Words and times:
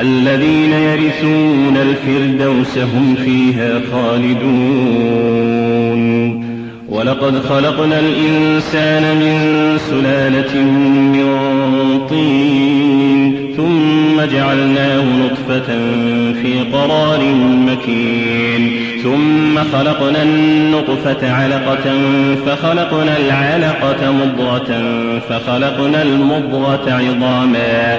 الذين 0.00 0.72
يرثون 0.72 1.76
الفردوس 1.76 2.78
هم 2.78 3.14
فيها 3.24 3.80
خالدون. 3.92 5.28
ولقد 6.88 7.38
خلقنا 7.38 8.00
الإنسان 8.00 9.16
من 9.16 9.38
سلالة 9.78 10.62
من 11.14 11.28
طين 12.10 13.54
ثم 13.56 14.36
جعلناه 14.36 15.02
نطفة 15.02 15.66
في 16.42 16.60
قرار 16.72 17.20
مكين. 17.66 18.70
ثم 19.02 19.58
خلقنا 19.72 20.22
النطفة 20.22 21.32
علقة 21.32 21.92
فخلقنا 22.46 23.16
العلقة 23.16 24.12
مضغة 24.12 24.82
فخلقنا 25.28 26.02
المضغة 26.02 26.92
عظاما. 26.92 27.98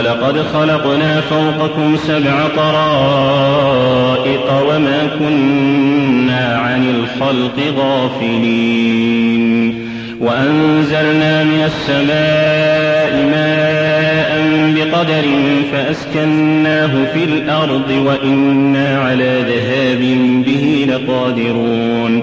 ولقد 0.00 0.42
خلقنا 0.42 1.20
فوقكم 1.20 1.96
سبع 1.96 2.48
طرائق 2.56 3.92
وما 4.68 5.08
كنا 5.18 6.56
عن 6.56 6.84
الخلق 6.90 7.58
غافلين. 7.78 9.40
وأنزلنا 10.20 11.44
من 11.44 11.62
السماء 11.64 13.26
ماء 13.30 14.30
بقدر 14.74 15.24
فأسكناه 15.72 16.92
في 17.14 17.24
الأرض 17.24 17.90
وإنا 17.90 18.98
على 18.98 19.42
ذهاب 19.48 20.00
به 20.46 20.86
لقادرون. 20.88 22.22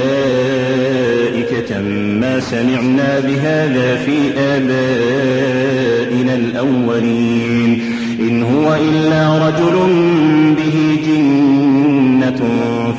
سمعنا 2.41 3.19
بهذا 3.19 3.95
في 3.95 4.17
آبائنا 4.37 6.35
الأولين. 6.35 7.81
إن 8.19 8.43
هو 8.43 8.75
إلا 8.75 9.47
رجل 9.47 9.75
به 10.57 11.00
جنة 12.21 12.41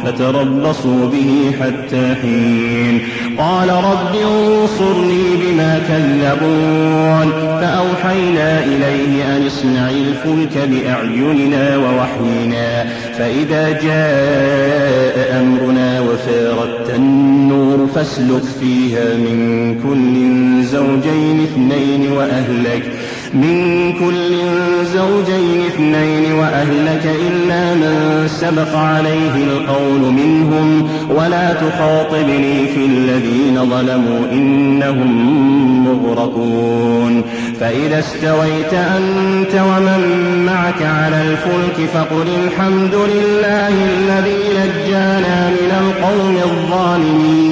فتربصوا 0.05 1.07
به 1.07 1.53
حتى 1.61 2.15
حين. 2.23 3.01
قال 3.39 3.69
رب 3.69 4.15
انصرني 4.15 5.25
بما 5.37 5.79
كذبون. 5.89 7.33
فأوحينا 7.61 8.65
إليه 8.65 9.37
أن 9.37 9.47
اصنع 9.47 9.91
الفلك 9.91 10.69
بأعيننا 10.69 11.77
ووحينا. 11.77 12.85
فإذا 13.19 13.71
جاء 13.71 15.41
أمرنا 15.41 16.01
وفارت 16.01 16.91
النور 16.95 17.89
فاسلك 17.95 18.43
فيها 18.61 19.15
من 19.15 19.75
كل 19.83 20.15
زوجين 20.65 21.43
اثنين 21.43 22.13
وأهلك. 22.13 22.93
من 23.35 23.93
كل 23.93 24.37
زوجين 24.85 25.67
اثنين 25.67 26.33
وأهلك 26.33 27.07
إلا 27.31 27.75
من 27.75 28.25
سبق 28.29 28.77
عليه 28.77 29.35
القول 29.45 30.01
منهم 30.01 30.89
ولا 31.11 31.53
تخاطبني 31.55 32.67
في 32.67 32.87
الذين 32.87 33.71
ظلموا 33.71 34.33
إنهم 34.33 35.13
مغرقون 35.85 37.23
فإذا 37.61 37.99
استويت 37.99 38.75
أنت 38.75 39.55
ومن 39.55 40.03
معك 40.47 40.83
على 40.83 41.23
الفلك 41.23 41.89
فقل 41.95 42.27
الحمد 42.45 42.95
لله 42.95 43.69
الذي 43.69 44.43
نجانا 44.59 45.51
من 45.51 45.71
القوم 45.81 46.37
الظالمين 46.37 47.52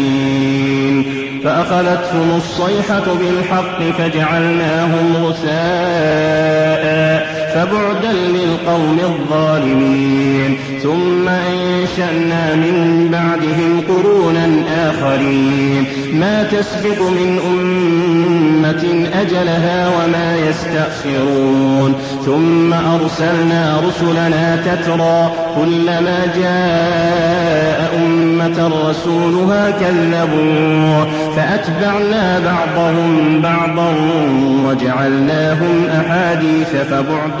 فأخذتهم 1.43 2.35
الصيحة 2.37 3.13
بالحق 3.13 3.79
فجعلناهم 3.97 5.25
غثاء. 5.25 6.61
فبعدا 7.53 8.11
للقوم 8.11 8.97
الظالمين. 8.99 10.57
ثم 10.83 11.27
أنشأنا 11.27 12.55
من 12.55 13.07
بعدهم 13.11 13.81
قرونا 13.87 14.47
آخرين. 14.89 15.85
ما 16.13 16.43
تسبق 16.43 17.01
من 17.01 17.39
أمة 17.51 18.83
أجلها 19.21 19.87
وما 19.87 20.37
يستأخرون. 20.49 21.93
ثم 22.25 22.73
أرسلنا 22.73 23.81
رسلنا 23.87 24.55
تترى 24.55 25.31
كلما 25.55 26.19
جاء 26.35 27.99
أمة 28.05 28.71
رسولها 28.89 29.71
كذبوه 29.71 31.07
فأتبعنا 31.35 32.39
بعضهم 32.39 33.41
بعضا 33.41 33.93
وجعلناهم 34.65 35.85
أحاديث 35.99 36.69
فبعدا 36.89 37.40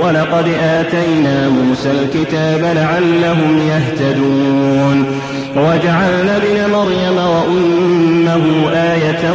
ولقد 0.00 0.48
آتينا 0.62 1.48
موسى 1.48 1.90
الكتاب 1.90 2.60
لعلهم 2.60 3.58
يهتدون. 3.68 5.06
وجعلنا 5.56 6.36
ابن 6.36 6.72
مريم 6.72 7.16
وأمه 7.16 8.44
آية 8.72 9.34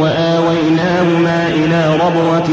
وآويناهما 0.00 1.48
إلى 1.48 1.98
ربوة 2.06 2.48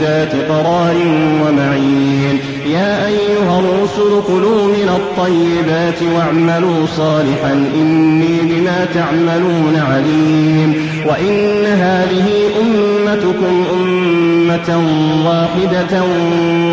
ذات 0.00 0.32
قرار 0.48 0.96
ومعين. 1.42 2.38
يا 2.66 3.06
أيها 3.06 3.60
الرسل 3.60 4.22
كلوا 4.26 4.64
من 4.66 4.88
الطيبات 4.96 6.02
واعملوا 6.16 6.86
صالحا 6.86 7.52
إني 7.74 8.40
بما 8.42 8.86
تعملون 8.94 9.82
عليم. 9.90 10.70
وإن 11.06 11.64
هذه 11.66 12.28
أمتكم 12.60 13.64
أمة 13.74 14.01
واحدة 15.26 16.02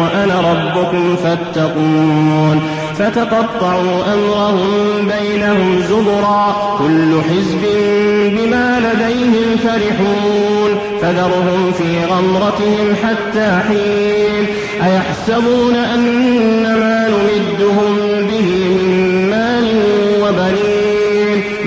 وأنا 0.02 0.52
ربكم 0.52 1.16
فاتقون. 1.16 2.62
فتقطعوا 2.98 4.14
أمرهم 4.14 4.68
بينهم 5.02 5.82
زبرا. 5.90 6.76
كل 6.80 7.22
حزب 7.22 7.66
بما 8.38 8.80
لديهم 8.80 9.58
فرحون. 9.64 10.80
فذرهم 11.02 11.72
في 11.78 12.06
غمرتهم 12.06 12.96
حتى 13.04 13.60
حين. 13.68 14.46
أيحسبون 14.86 15.76
أن 15.76 16.64
ما 16.64 17.08
نمدهم 17.10 17.98
به 18.28 18.46
من 18.70 19.30
مال 19.30 19.72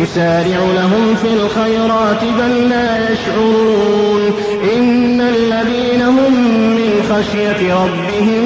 نسارع 0.03 0.59
لهم 0.75 1.15
في 1.15 1.29
الخيرات 1.29 2.21
بل 2.39 2.69
لا 2.69 3.13
يشعرون 3.13 4.33
إن 4.77 5.21
الذين 5.21 6.03
هم 6.03 6.33
من 6.77 7.03
خشية 7.11 7.75
ربهم 7.75 8.43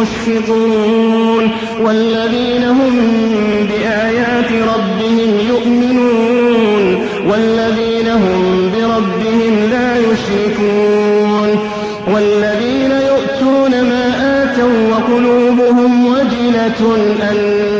مشفقون 0.00 1.50
والذين 1.80 2.64
هم 2.64 2.96
بآيات 3.68 4.52
ربهم 4.52 5.38
يؤمنون 5.48 7.06
والذين 7.26 8.08
هم 8.08 8.70
بربهم 8.74 9.70
لا 9.70 9.96
يشركون 9.98 11.58
والذين 12.14 12.90
يؤتون 12.90 13.70
ما 13.70 14.04
آتوا 14.42 14.90
وقلوبهم 14.90 16.06
وجلة 16.06 16.96
أنهم 17.30 17.79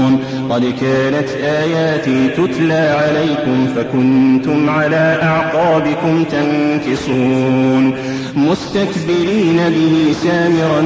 قد 0.51 0.73
كانت 0.81 1.29
آياتي 1.43 2.27
تتلى 2.27 2.73
عليكم 2.73 3.67
فكنتم 3.75 4.69
على 4.69 5.19
أعقابكم 5.23 6.23
تنكصون 6.23 7.93
مستكبرين 8.35 9.57
به 9.57 10.13
سامرا 10.23 10.81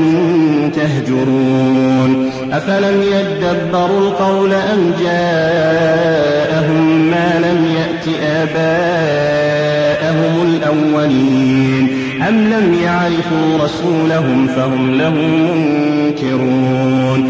تهجرون 0.75 2.31
أفلم 2.51 3.01
يدبروا 3.01 3.99
القول 3.99 4.53
أم 4.53 4.93
جاءهم 4.99 7.11
ما 7.11 7.39
لم 7.39 7.65
يأت 7.75 8.07
آباءهم 8.21 10.47
الأولين 10.47 11.87
أم 12.27 12.35
لم 12.35 12.73
يعرفوا 12.83 13.63
رسولهم 13.63 14.47
فهم 14.47 14.97
له 14.97 15.13
منكرون 16.15 17.29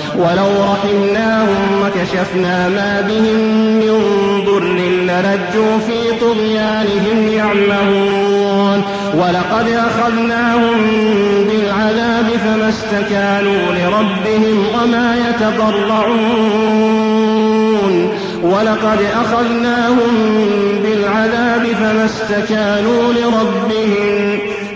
ولو 0.15 0.49
رحمناهم 0.73 1.81
وكشفنا 1.81 2.69
ما 2.69 3.01
بهم 3.01 3.39
من 3.79 3.95
ضر 4.45 4.63
لرجوا 5.07 5.77
في 5.87 5.99
طغيانهم 6.21 7.27
يعمهون. 7.27 8.83
ولقد 9.13 9.67
أخذناهم 9.67 10.77
بالعذاب 11.49 12.27
فما 12.45 12.69
استكانوا 12.69 13.73
لربهم 13.73 14.57
وما 14.75 15.15
يتضرعون. 15.29 16.71
ولقد 18.43 18.99
أخذناهم 19.21 20.13
بالعذاب 20.83 21.65
فما 21.65 22.05
استكانوا 22.05 23.13
لربهم 23.13 24.50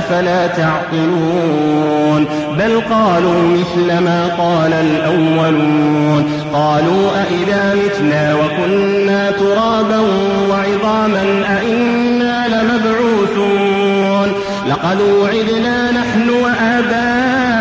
أفلا 0.00 0.46
تعقلون 0.46 2.26
بل 2.58 2.80
قالوا 2.94 3.42
مثل 3.42 3.98
ما 3.98 4.28
قال 4.38 4.72
الأولون 4.72 6.30
قالوا 6.52 7.10
أئذا 7.22 7.74
متنا 7.74 8.34
وكنا 8.34 9.30
ترابا 9.30 10.00
وعظاما 10.50 11.22
أئنا 11.58 12.48
لمبعوثون 12.48 14.32
لقد 14.68 15.00
وعدنا 15.00 15.90
نحن 15.90 16.30
وآباؤنا 16.30 17.60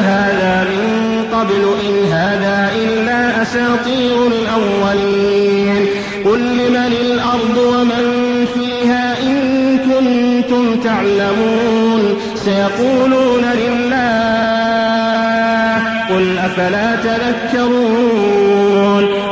هذا 0.00 0.68
من 0.70 0.84
قبل 1.32 1.62
إن 1.88 2.12
هذا 2.12 2.70
إلا 2.76 3.42
أساطير 3.42 4.16
الأولين 4.26 5.86
قل 6.24 6.38
لمن 6.38 6.92
الأرض 7.00 7.56
ومن 7.56 7.97
كنتم 10.48 10.80
تعلمون 10.80 12.16
سيقولون 12.34 13.44
لله 13.44 13.98
قل 16.10 16.38
أفلا 16.38 16.96
تذكرون 16.96 18.24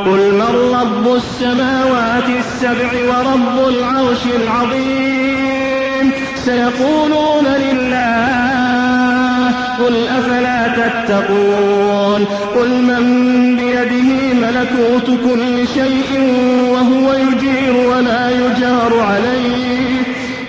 قل 0.05 0.31
من 0.33 0.51
رب 0.81 1.15
السماوات 1.15 2.29
السبع 2.39 2.91
ورب 3.07 3.57
العرش 3.69 4.23
العظيم 4.43 6.11
سيقولون 6.45 7.45
لله 7.45 8.27
قل 9.79 9.95
أفلا 10.07 10.67
تتقون 10.67 12.25
قل 12.55 12.69
من 12.69 13.03
بيده 13.55 14.09
ملكوت 14.33 15.07
كل 15.07 15.67
شيء 15.67 16.11
وهو 16.71 17.13
يجير 17.13 17.75
ولا 17.89 18.29
يجار 18.29 18.93
عليه 18.99 19.66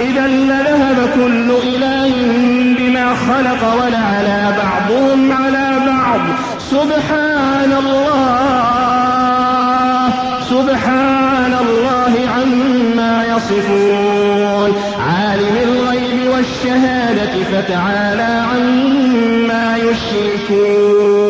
إذا 0.00 0.26
لذهب 0.26 1.10
كل 1.14 1.48
إله 1.62 2.12
بما 2.78 3.14
خلق 3.14 3.62
ولعلى 3.74 4.54
بعضهم 4.62 5.32
على 5.32 5.68
بعض. 5.86 6.20
سبحان 6.70 7.72
الله 7.82 8.20
سبحان 10.50 11.54
الله 11.64 12.12
عما 12.34 13.24
يصفون. 13.24 14.70
عالم 15.08 15.56
الغيب 15.62 16.18
والشهادة 16.32 17.34
فتعالى 17.52 18.32
عما 18.52 19.76
يشركون. 19.76 21.29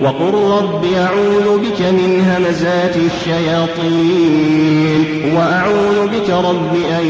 وقل 0.00 0.34
رب 0.34 0.84
أعوذ 0.84 1.58
بك 1.58 1.80
من 1.80 2.10
همزات 2.20 2.96
الشياطين 2.96 4.40
وأعوذ 5.36 6.06
بك 6.06 6.30
رب 6.30 6.74
أن 7.00 7.06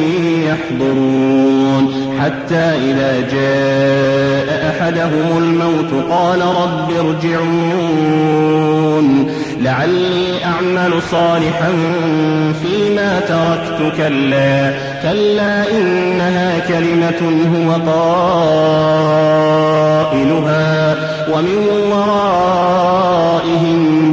يحضرون 0.47 1.85
حتى 2.21 2.65
إذا 2.91 3.21
جاء 3.33 4.71
أحدهم 4.71 5.39
الموت 5.39 5.93
قال 6.11 6.41
رب 6.41 6.91
ارجعون 7.07 8.61
لعلي 9.61 10.45
أعمل 10.45 11.03
صالحا 11.11 11.73
فيما 12.63 13.21
تركت 13.21 13.97
كلا 13.97 14.75
كلا 15.03 15.71
إنها 15.71 16.59
كلمة 16.69 17.23
هو 17.57 17.73
قائلها 17.93 19.11
ومن 21.33 21.59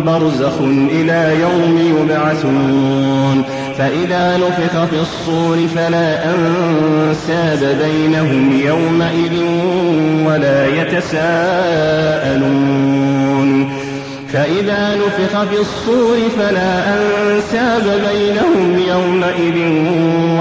برزخ 0.05 0.57
إلى 0.91 1.21
يوم 1.41 1.77
يبعثون. 1.97 3.43
فإذا 3.77 4.37
نفخ 4.37 4.85
في 4.85 4.99
الصور 4.99 5.57
فلا 5.75 6.25
أنساب 6.25 7.77
بينهم 7.83 8.61
يومئذ 8.65 9.35
ولا 10.27 10.67
يتساءلون. 10.67 12.27
فإذا 14.33 14.95
نفخ 14.95 15.43
في 15.43 15.59
الصور 15.59 16.17
فلا 16.39 16.73
أنساب 16.93 17.85
بينهم 18.11 18.79
يومئذ 18.89 19.57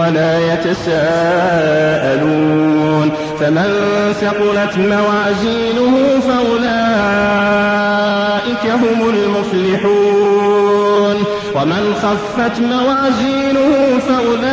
ولا 0.01 0.33
يتساءلون. 0.55 2.27
فمن 3.41 3.71
ثقلت 4.21 4.75
موازينه 4.79 5.95
فأولئك 6.21 8.26
هم 8.65 9.11
المفلحون. 9.11 10.67
ومن 11.55 11.95
خفت 12.03 12.61
موازينه 12.61 13.99
فأولئك 14.09 14.47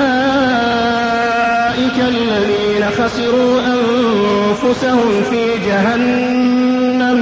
الذين 2.00 2.83
خسروا 2.98 3.60
أنفسهم 3.60 5.24
في 5.29 5.43
جهنم 5.65 7.19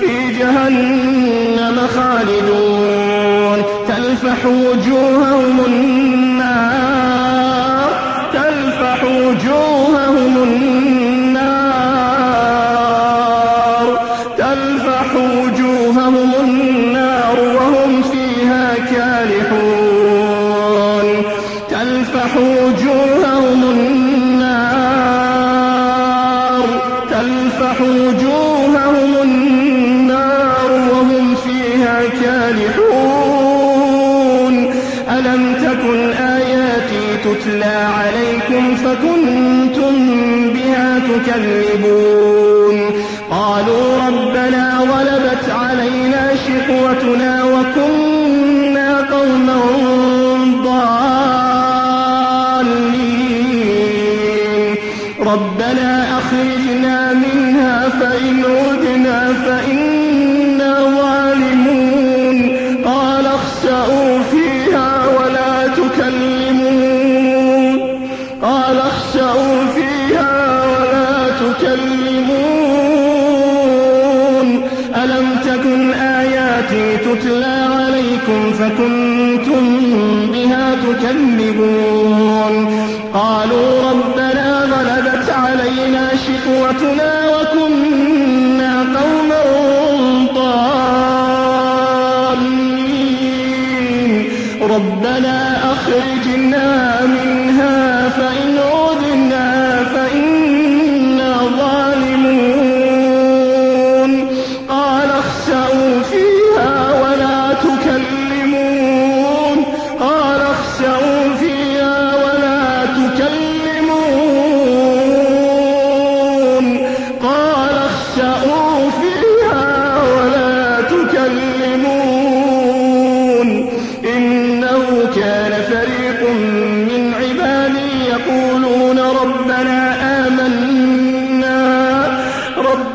في 0.00 0.12
جهنم 0.38 1.76
خالدون. 1.96 3.58
تلفح 3.88 4.46
وجوههم 4.46 5.56
النار 5.66 7.08
تلفح 8.32 9.04
وجوههم 9.04 10.42
النار. 10.42 10.97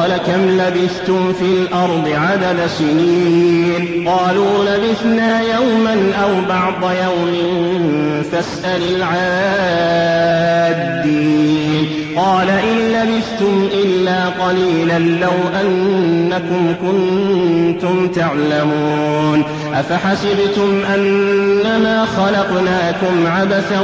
قال 0.00 0.16
كم 0.16 0.50
لبثتم 0.50 1.32
في 1.32 1.44
الأرض 1.44 2.08
عدد 2.08 2.66
سنين؟ 2.78 4.08
قالوا 4.08 4.64
لبثنا 4.64 5.40
يوما 5.40 6.12
أو 6.22 6.30
بعض 6.48 6.92
يوم 7.04 7.32
فاسأل 8.32 8.82
العادين. 8.96 10.20
قال 12.16 12.50
إن 12.50 12.78
لبثتم 12.78 13.68
إلا 13.84 14.26
قليلا 14.26 14.98
لو 14.98 15.32
أنكم 15.60 16.74
كنتم 16.82 18.08
تعلمون. 18.08 19.44
أفحسبتم 19.74 20.84
أنما 20.94 22.04
خلقناكم 22.04 23.26
عبثا 23.26 23.80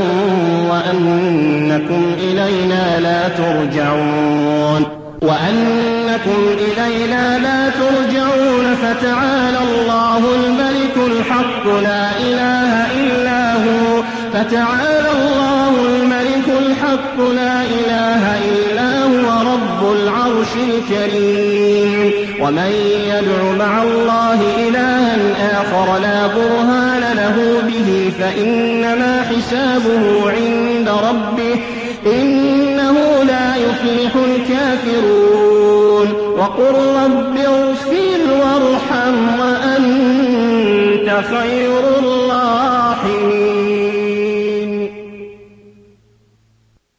وأنكم 0.71 2.03
إلينا 2.19 3.01
لا 3.01 3.29
ترجعون. 3.29 4.96
وأنكم 5.27 6.57
إلينا 6.59 7.39
لا 7.39 7.71
ترجعون 7.71 8.75
فتعالى 8.75 9.59
الله 9.59 10.19
الملك 10.19 10.97
الحق 10.97 11.67
لا 11.67 12.11
إله 12.21 12.87
إلا 12.95 13.55
هو. 13.55 14.03
فتعالى 14.33 15.11
الله 15.19 15.71
الملك 15.87 16.49
الحق 16.59 17.21
لا 17.35 17.63
إله 17.63 18.39
إلا 18.39 19.03
هو 19.03 19.53
رب 19.53 19.93
العرش 19.93 20.53
الكريم. 20.57 22.13
ومن 22.41 22.73
يدع 23.07 23.67
مع 23.67 23.83
الله 23.83 24.41
إلها 24.69 25.17
آخر 25.61 25.99
لا 25.99 26.27
برهان 26.27 27.17
له 27.17 27.63
به 27.67 28.13
فإنما 28.21 29.23
حسابه 29.23 30.31
عند 30.31 30.89
ربه. 30.89 31.61
إنه 32.07 33.25
لا 33.25 33.57
يفلح 33.57 34.13
الكافرون. 34.51 36.09
وقل 36.39 36.75
رب 37.05 37.37
اغفر 37.37 38.21
وارحم 38.41 39.41
وأنت 39.41 41.09
خير 41.31 42.06